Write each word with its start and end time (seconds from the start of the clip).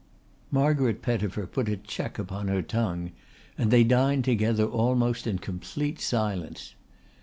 Margaret 0.49 1.03
Pettifer 1.03 1.45
put 1.45 1.69
a 1.69 1.77
check 1.77 2.17
upon 2.17 2.47
her 2.47 2.63
tongue 2.63 3.11
and 3.55 3.69
they 3.69 3.83
dined 3.83 4.25
together 4.25 4.65
almost 4.65 5.27
in 5.27 5.37
complete 5.37 5.99
silence. 6.01 6.73